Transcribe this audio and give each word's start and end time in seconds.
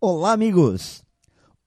Olá, 0.00 0.30
amigos! 0.30 1.02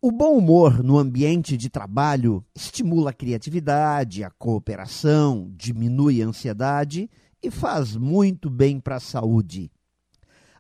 O 0.02 0.10
bom 0.10 0.38
humor 0.38 0.82
no 0.82 0.98
ambiente 0.98 1.58
de 1.58 1.70
trabalho 1.70 2.42
estimula 2.56 3.10
a 3.10 3.14
criatividade, 3.14 4.24
a 4.24 4.30
cooperação, 4.30 5.52
diminui 5.54 6.22
a 6.22 6.28
ansiedade 6.28 7.10
e 7.44 7.52
faz 7.52 7.98
muito 7.98 8.50
bem 8.50 8.80
para 8.80 8.96
a 8.96 9.00
saúde. 9.02 9.70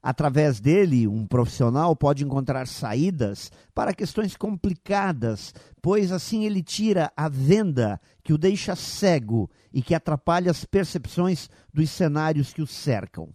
Através 0.04 0.60
dele, 0.60 1.07
um 1.07 1.26
profissional 1.26 1.96
pode 1.96 2.26
encontrar 2.26 2.68
saídas 2.68 3.49
para 3.74 3.94
questões 3.94 4.35
complicadas, 4.35 5.53
pois 5.81 6.12
assim 6.12 6.44
ele 6.44 6.62
tira 6.62 7.10
a 7.15 7.29
venda 7.29 8.01
que 8.22 8.33
o 8.33 8.38
deixa 8.38 8.76
cego 8.76 9.49
e 9.72 9.81
que 9.81 9.96
atrapalha 9.96 10.51
as 10.51 10.65
percepções 10.65 11.49
dos 11.74 11.90
cenários 11.90 12.51
que 12.51 12.62
o 12.62 12.67
cercam. 12.67 13.29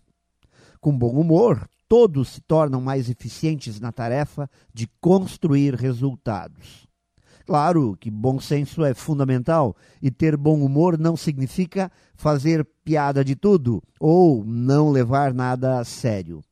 Com 0.79 0.93
bom 0.93 1.19
humor, 1.19 1.67
todos 1.89 2.31
se 2.31 2.41
tornam 2.41 2.81
mais 2.81 3.09
eficientes 3.09 3.81
na 3.81 3.93
tarefa 3.93 4.49
de 4.73 4.89
construir 5.01 5.75
resultados. 5.75 6.87
Claro 7.47 7.97
que 8.01 8.11
bom 8.11 8.41
senso 8.41 8.85
é 8.85 8.93
fundamental 8.93 9.77
e 10.03 10.11
ter 10.11 10.37
bom 10.37 10.61
humor 10.65 10.99
não 10.99 11.17
significa 11.17 11.91
fazer 12.17 12.67
piada 12.85 13.25
de 13.25 13.37
tudo 13.37 13.81
ou 14.01 14.45
não 14.45 14.91
levar 14.91 15.33
nada 15.33 15.79
a 15.79 15.85
sério. 15.85 16.43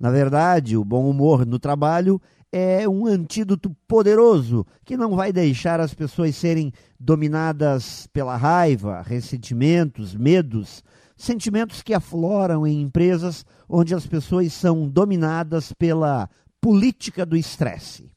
Na 0.00 0.10
verdade, 0.10 0.78
o 0.78 0.84
bom 0.84 1.10
humor 1.10 1.44
no 1.44 1.58
trabalho 1.58 2.18
é 2.50 2.88
um 2.88 3.04
antídoto 3.04 3.76
poderoso 3.86 4.66
que 4.82 4.96
não 4.96 5.14
vai 5.14 5.30
deixar 5.30 5.78
as 5.78 5.92
pessoas 5.92 6.34
serem 6.34 6.72
dominadas 6.98 8.08
pela 8.10 8.34
raiva, 8.34 9.02
ressentimentos, 9.02 10.14
medos, 10.14 10.82
sentimentos 11.18 11.82
que 11.82 11.92
afloram 11.92 12.66
em 12.66 12.80
empresas 12.80 13.44
onde 13.68 13.94
as 13.94 14.06
pessoas 14.06 14.54
são 14.54 14.88
dominadas 14.88 15.70
pela 15.74 16.30
política 16.62 17.26
do 17.26 17.36
estresse. 17.36 18.10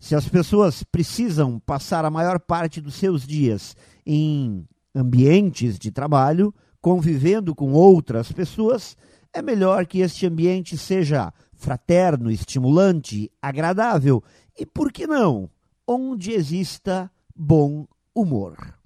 Se 0.00 0.16
as 0.16 0.28
pessoas 0.28 0.82
precisam 0.82 1.60
passar 1.60 2.04
a 2.04 2.10
maior 2.10 2.40
parte 2.40 2.80
dos 2.80 2.96
seus 2.96 3.24
dias 3.24 3.76
em 4.04 4.66
ambientes 4.92 5.78
de 5.78 5.92
trabalho, 5.92 6.52
convivendo 6.80 7.54
com 7.54 7.72
outras 7.72 8.32
pessoas, 8.32 8.96
é 9.32 9.42
melhor 9.42 9.86
que 9.86 10.00
este 10.00 10.26
ambiente 10.26 10.76
seja 10.76 11.32
fraterno, 11.54 12.30
estimulante, 12.30 13.30
agradável 13.42 14.22
e, 14.58 14.64
por 14.64 14.92
que 14.92 15.06
não, 15.06 15.50
onde 15.86 16.32
exista 16.32 17.10
bom 17.34 17.86
humor. 18.14 18.78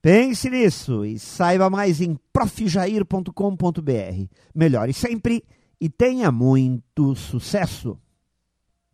Pense 0.00 0.50
nisso 0.50 1.04
e 1.04 1.18
saiba 1.18 1.70
mais 1.70 2.00
em 2.00 2.18
profjair.com.br. 2.32 3.30
Melhore 4.52 4.92
sempre 4.92 5.44
e 5.80 5.88
tenha 5.88 6.32
muito 6.32 7.14
sucesso! 7.14 8.01